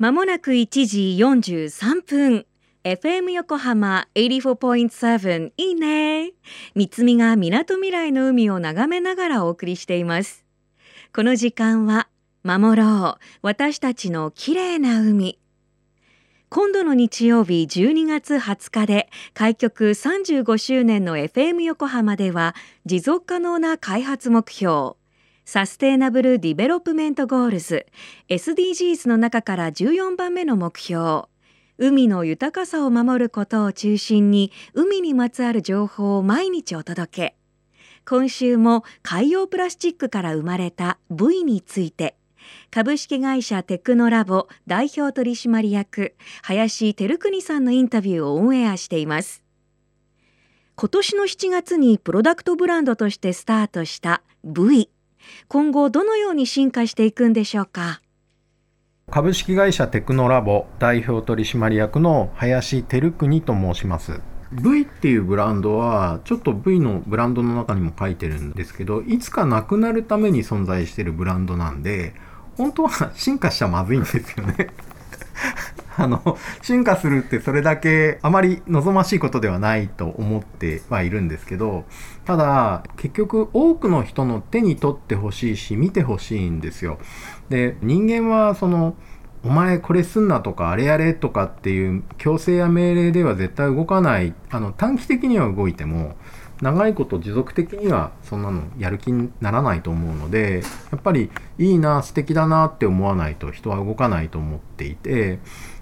[0.00, 2.46] まもなく1時43分。
[2.84, 6.32] FM 横浜84.7いいね。
[6.74, 10.46] 三つみが港未来の海を眺めながらお送りしています。
[11.14, 12.08] この時間は
[12.44, 15.38] 守ろう私たちの綺麗な海。
[16.48, 22.54] 今度の日曜日12月20日で開局35周年の FM 横浜では
[22.86, 24.94] 持続可能な開発目標
[25.52, 27.84] Sustainable Development Goals。
[28.28, 31.22] SDGs の中から14番目の目標。
[31.76, 37.36] 海の豊かさを守ることを中心に海にまつわる情報を毎日お届け。
[38.08, 42.14] 今週も海洋プラスチックから生まれた buøy について。
[42.70, 49.42] 株式会社テクノラボ代表取締役林光邦さんのインタビューをオンエアしています。
[50.76, 54.88] 今年の7月にプロダクトブランドとしてスタートした V
[55.48, 58.00] 今後どのように進化していくんでしょうか？
[59.10, 64.20] 株式会社テクノラボ代表取締役の林照邦と申します。
[64.52, 72.14] V っていうブランドはちょっと V のブランドの中にも書いてるんですけどいつかなくなるために存在してるブランドなんで
[72.56, 74.70] 本当は進化しちゃまずいんですよね。
[76.00, 81.84] あの進化するってそれだけあまり望ましいことではないと思ってはいるんですけど
[82.24, 86.98] ただ結局多くの人の手に取ってほしいし見てほしいんですよ。
[87.50, 88.94] で人間はその
[89.42, 96.16] お前これすんなとかあれやれとかっていう強制や命令では絶対動かないあの短期的には動いても
[96.60, 100.62] 長いこと持続的にはそんなのやる気にならないと思うので
[100.92, 105.38] やっぱりいいな素敵だなって思わないと人は動かないと思っていて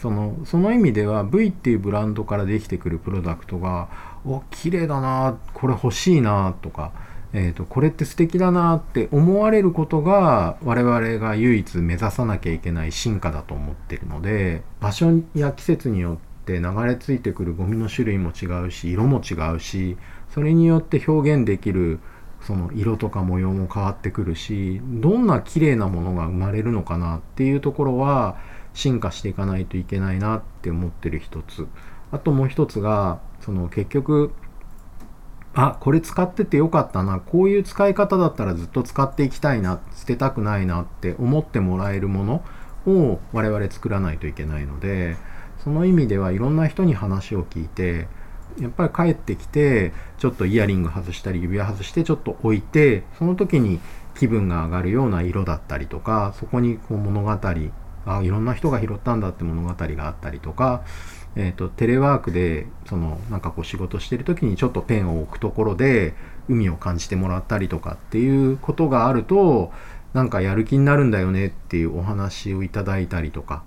[0.00, 3.88] そのその意味では V っていうブランドからできてくるプロダクトが
[4.24, 6.92] お綺麗だなこれ欲しいなとか、
[7.34, 19.98] えーと、これって素敵だなって思われることが我々が唯一目指さなきゃいけない進化だと思ってるので場所や季節によって流れ着いてくるゴミの種類も違うし色も違うし
[20.32, 22.00] それによって表現できる
[22.40, 28.38] その色とか模様も変わってくるしどんな綺麗なものが生まれるのかなっていうところは
[28.74, 31.66] 進化していかないといけないなって思ってる一つ。
[32.12, 34.32] あともう一つがその結局
[35.54, 37.20] あこれ使っててよかったな。
[37.20, 39.80] こういう使い方だったらずっと使っていきたいな。
[39.94, 42.44] 捨てたくないなって思ってもらえるもの
[42.86, 45.16] を我々作らないといけないので
[45.62, 48.08] その意味ではいろんな人に話を聞いて
[48.60, 53.80] やっぱり帰ってきてちょっとイヤリング外したり指輪外してちょっと置いてその時に
[54.16, 57.38] 気分が上がるような色だったりとかそこにこう物語
[58.06, 60.82] あいろんな人が拾ったんだって物語があったりとか、
[61.36, 66.14] えーと、テレワークでそのなんかこう仕事してる時にちょっとペンを置くところで
[66.48, 69.72] 海を感じてもらったりとかっていうことがあると
[70.12, 73.62] なんかやる気になるんだよねっていうお話をいただいたりとか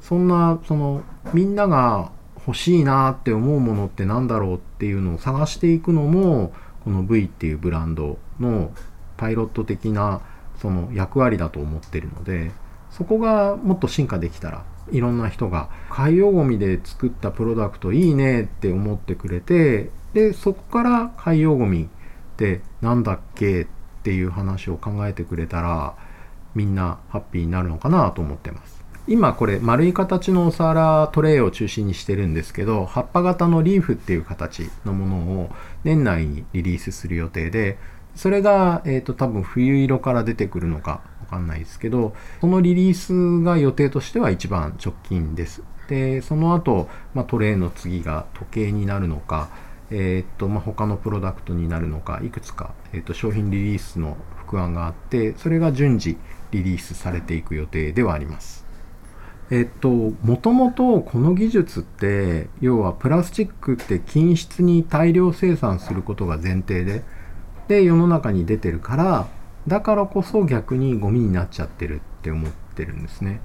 [0.00, 1.02] そんなその
[1.32, 2.10] みんなが
[2.46, 6.52] 欲しいなって思うものって何だろうっていうのを探していくのも
[6.84, 8.70] この V っていうブランドの
[9.16, 10.20] パイロット的な
[10.60, 12.50] その役割だと思ってるので
[12.96, 23.66] そこがもっと進化できたらいろんな人が海洋ゴミで作ったプロダクトいいねって思ってくれてでそこから海洋ゴミって何だっけっ
[24.02, 25.96] ていう話を考えてくれたら
[26.54, 28.84] みんなハッピーになるのかなと思ってます。
[29.06, 35.50] 今これ丸い形のお皿トレイを中心にしてるんですけど葉っぱ型のリーフっていう形のものを
[35.82, 37.76] 年内にリリースする予定で
[38.14, 41.02] それが、えーと、多分冬色から出てくるのか
[41.34, 49.48] かんないですけどそのリリースが予定としては一番直近ですでその後、まあ、トレイの次が時計になるのか
[49.90, 56.16] えーとまあ、他のプロダクトになるのかいくつか、えーと商品リリースの副案があってそれが順次
[56.52, 58.64] リリースされていく予定ではあります。
[59.50, 67.02] えっと、もともとこの技術って要はプラスチックって均質に大量生産することが前提で
[67.68, 69.28] で世の中に出てるから
[69.66, 73.40] だからこそ逆にゴミになっちゃってるって思ってるんですね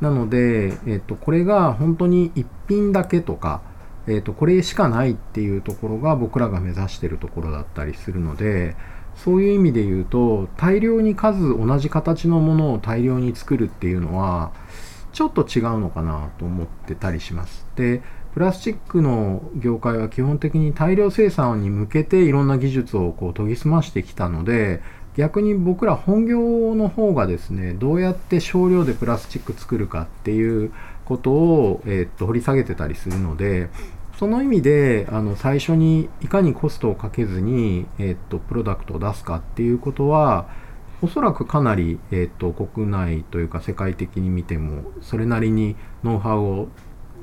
[0.00, 3.62] なので、えっと、これが本当に1品だけとか、
[4.06, 8.76] えっと、これしかないっていうところが僕らが目指してるところだったりするので
[9.16, 14.52] そういう意味で言うと大量に数同じ形のものを大量に作るっていうのは
[15.12, 17.66] ちょっと違うのかなと思ってたりします。
[17.76, 18.02] で
[18.34, 24.82] プラスチックの業界は基本的に大量生産に向けていろんな技術をこう研ぎ澄ましてきたので
[25.16, 30.72] 逆に僕ら本業の方がですねどうやって少量でプラスチック作るかっていう
[31.04, 33.68] ことを、え、っと掘り下げてたりするので
[34.18, 40.48] その意味であの最初にいかにコストをかけずに、え、っとプロダクトを出すかっていうことは
[41.02, 46.68] おそらくかなり、えーと、国内というか世界的に見てもそれなりにノウハウを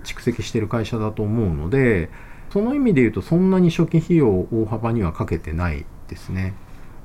[0.04, 2.10] 蓄積してる会社だと思うので
[2.52, 6.54] その意味で言うとそんなに初期費用を大幅にはかけてないですね。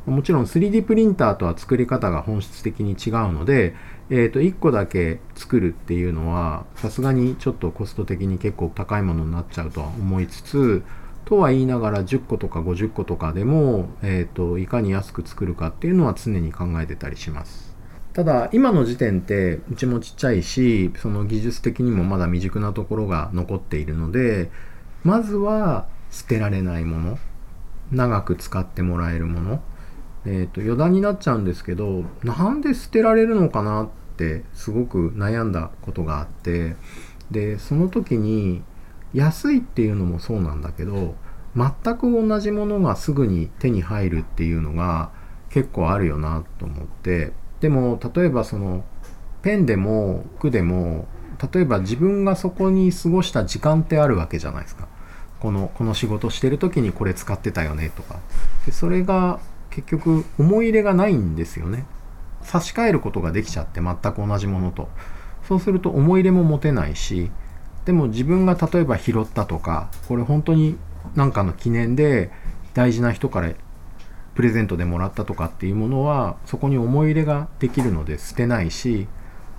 [0.07, 3.75] もちろん 3D プリンターとは作り方が本質的に違うので、
[4.09, 10.85] えー、と1個だけ作るっていうのはさすがにちょっとコスト的に結構高いものになっちゃうとは思いつつ
[11.25, 17.75] とは言いながら10個とか50個とかでも、えーと、いかに安く作るかっていうのは常に考えてたりします。
[18.13, 24.51] ただ今の時点ってうちもちっちゃいしその技術的にもまだ未熟なところが残っているので
[25.05, 27.19] まずは捨てられないもの
[27.93, 29.63] 長く使ってもらえるもの
[30.27, 36.75] えーと、余談になっちゃうんですけどなんで捨てられるのかなってすごく悩んだことがあって
[37.31, 38.63] でその時に
[39.15, 41.15] 安いっていうのもそうなんだけど
[41.57, 45.11] 全く同じものがすぐに手に入るっていうのが
[45.49, 48.85] 結構あるよなと思ってでも例えばその
[49.43, 51.07] ペンでも服でも
[51.53, 54.89] 例えば自分がそこに過ごした時間ってあるわけじゃないですか。
[55.39, 58.21] このこの仕事してる時にこれ使ってたよねとか。
[58.65, 59.39] でそれが
[59.77, 61.85] 結局思い入れがないんですよね
[62.41, 64.89] 差し替えることができちゃって全く同じものと
[65.47, 67.31] そうすると思い入れも持てないし
[67.85, 70.79] でも自分が例えば拾ったとかこれ本当に
[71.15, 72.31] 何かの記念で
[72.73, 73.53] 大事な人から
[74.35, 79.09] プレゼントでもらったとかっていうものはそこに思い入れができるので捨てないし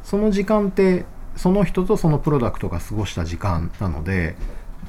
[0.04, 1.06] その時間って
[1.36, 4.36] その人とそのプロダクトが過ごした時間なので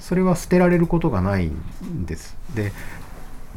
[0.01, 2.37] それは捨てられることがないんです。
[2.55, 2.73] で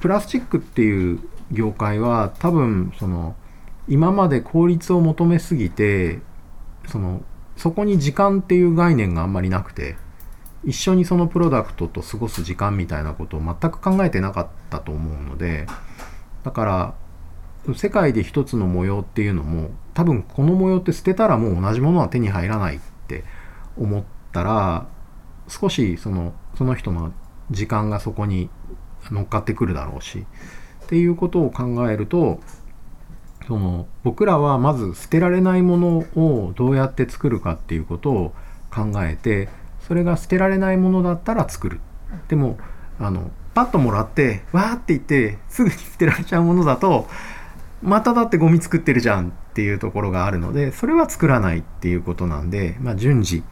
[0.02, 1.20] プラスチックっていう
[1.52, 3.36] 業界は多分その
[3.88, 6.20] 今まで効率を求めすぎて
[6.88, 7.22] その
[7.58, 9.96] そこに時間っていう概念があんまりなくて
[10.64, 15.68] 一緒にそのプロダクトと過ごす時間みたいなことを全く考えてなかったと思うので
[16.44, 23.24] だから世界で一つの模様っていうのも多分この模様って捨てたらもう同じものは手に入らないって
[23.78, 24.88] 思ったら
[25.48, 27.14] 少しそのその人の
[27.52, 28.50] 時間がそこに
[29.12, 30.26] 乗っかってくるだろうし
[30.92, 32.42] っていうことを考えると
[33.48, 38.34] その僕らはまず捨てられないものをどうやって作るかっていうことを
[38.70, 39.48] 考えて
[39.88, 41.80] それが捨てられないものだったら作る
[42.28, 42.58] でも
[43.00, 47.08] あのパッともらってわーって言ってすぐに捨てられちゃうものだと
[47.82, 53.44] まただってゴミ作ってるじゃんっていうところがあるのでそれは作らないっていうことなんで、まあ、順次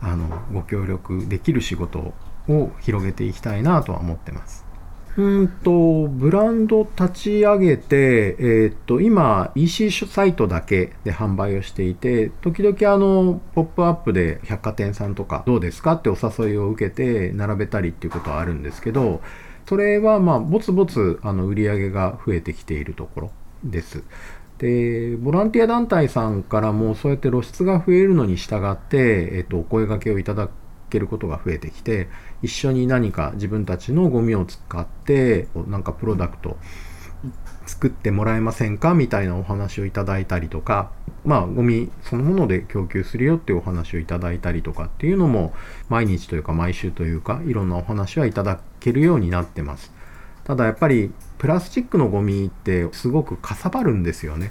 [0.00, 2.14] あのご協力できる仕事
[2.48, 4.65] を広げていきたいなとは思ってます。
[5.16, 19.22] うんと、ブランド立ち上げて、えー、っと、今、EC サイトだけで販売をしていて、時々あの、ポップアップで百貨店さんとかどうですかってお誘いを受けて並べたりっていうことはあるんですけど、
[19.66, 23.30] それはまあ、ぼつぼつあの売り上げが増えてきているところ
[23.64, 24.04] です。
[24.58, 30.50] で、ボランティア団体さんからもそうやって露出が増えるのに従って、えっと、お声掛けをいただ
[30.88, 32.08] けることが増えてきて
[32.42, 36.56] 一緒に何か自分たちのゴミを使ってなんかプロダクト
[37.66, 38.94] 作ってもらえませんか？
[38.94, 40.92] みたいなお話をいただいたりとか
[41.24, 45.52] まあゴミそのもので供給するよっていうお話をいただいたりとかっていうのも
[45.88, 49.92] 毎日というか毎週というかいろんなお話はいただけるようになってます。
[50.44, 54.50] ただやっぱりプラスチックのゴミってすごくかさばるんですよね。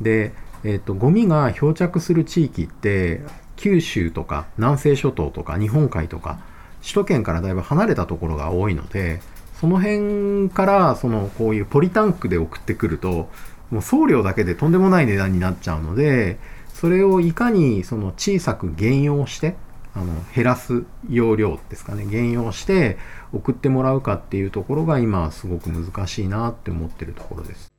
[0.00, 0.32] で
[0.64, 3.20] えーと、ゴミが漂着する地域って
[3.62, 6.40] 九州とか南西諸島とか日本海とか
[6.80, 9.20] 首都圏からだいぶ離れたところが多いので
[9.60, 13.30] その辺からそのこういうポリタンクで送ってくると
[13.70, 16.40] もう送料だけでとんでもない値段になっちゃうので
[16.74, 19.54] それをいかにその小さく減用して
[19.94, 22.98] あの減らす容量ですかね減用して
[23.32, 27.71] 送ってもらうかっていうところが今すごく難しいなって思ってるところです。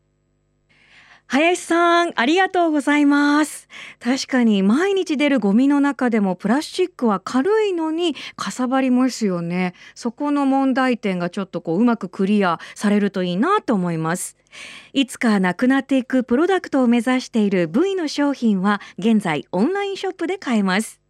[1.34, 3.68] 林さん、ありがとうございます。
[4.00, 9.74] 確かに毎日出るゴミの中でもプラスチックは軽いのにかさばりますよね。
[9.96, 14.38] そこの問題点がちょっとこううまくクリアされるといいなと思います。
[14.94, 21.02] いつかなくなっていくプロダクトを目指している V の商品は現在オンラインショップで買えます。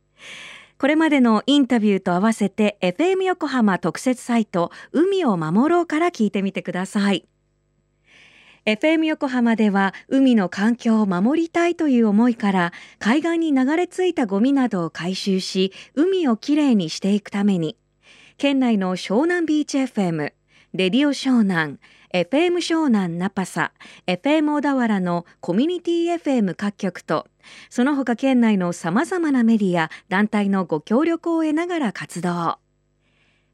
[0.77, 7.25] これまでのインタビューと合わせて FM 横浜特設サイト海を守ろうから聞いてみてください。
[8.65, 17.75] FM 横浜では海の環境を守りたいという思いから海岸に流れ着いたゴミなどを回収し海をきれいにしていくために
[18.37, 20.31] 県内の湘南ビーチ FM、
[20.73, 21.77] レディオ湘南、
[22.13, 23.73] FM 湘南ナパサ、
[24.07, 27.27] FM 小田原のコミュニティ FM 各局と
[27.69, 32.59] その他県内のさまざまなメディア、団体のご協力を得ながら活動。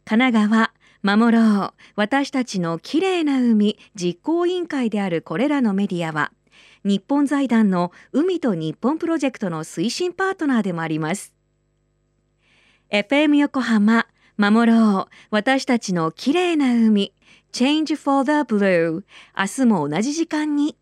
[0.06, 1.74] 神奈川、守ろう。
[1.96, 6.32] 私たちのきれいな海実行委員会であるこれらのメディアは
[6.84, 11.34] 日本財団の海と日本プロジェクトの推進パートナーでもあります。
[12.91, 15.15] FM 横浜守ろう。
[15.32, 17.13] 私たちの綺麗な海。
[17.51, 19.03] Change for the Blue
[19.38, 20.79] 明日も同じ時間に。